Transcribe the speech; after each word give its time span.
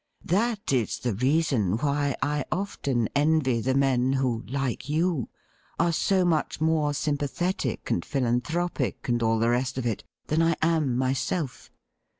That 0.25 0.73
is 0.73 0.97
the 0.97 1.13
reason 1.13 1.77
why 1.77 2.15
I 2.23 2.43
often 2.51 3.07
envy 3.15 3.61
the 3.61 3.75
men 3.75 4.13
who, 4.13 4.43
like 4.47 4.89
you, 4.89 5.29
are 5.77 5.91
so 5.93 6.25
much 6.25 6.59
more 6.59 6.95
sympathetic 6.95 7.91
and 7.91 8.03
philanthropic, 8.03 9.07
and 9.07 9.21
all 9.21 9.37
the 9.37 9.51
rest 9.51 9.77
of 9.77 9.85
it, 9.85 10.03
than 10.25 10.41
I 10.41 10.55
am 10.63 10.97
myself. 10.97 11.69